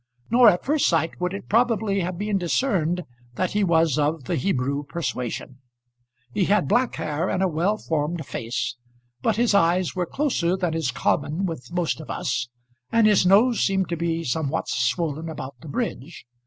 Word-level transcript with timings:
Nor 0.31 0.49
at 0.49 0.63
first 0.65 0.87
sight 0.87 1.21
would 1.21 1.31
it 1.31 1.47
probably 1.47 1.99
have 1.99 2.17
been 2.17 2.39
discerned 2.39 3.03
that 3.35 3.51
he 3.51 3.63
was 3.63 3.99
of 3.99 4.23
the 4.23 4.35
Hebrew 4.35 4.83
persuasion. 4.83 5.59
He 6.33 6.45
had 6.45 6.67
black 6.67 6.95
hair 6.95 7.29
and 7.29 7.43
a 7.43 7.47
well 7.47 7.77
formed 7.77 8.25
face; 8.25 8.77
but 9.21 9.35
his 9.35 9.53
eyes 9.53 9.95
were 9.95 10.07
closer 10.07 10.57
than 10.57 10.73
is 10.73 10.89
common 10.89 11.45
with 11.45 11.71
most 11.71 11.99
of 12.01 12.09
us, 12.09 12.49
and 12.91 13.05
his 13.05 13.27
nose 13.27 13.63
seemed 13.63 13.89
to 13.89 13.95
be 13.95 14.23
somewhat 14.23 14.67
swollen 14.69 15.29
about 15.29 15.57
the 15.61 15.67
bridge. 15.69 16.25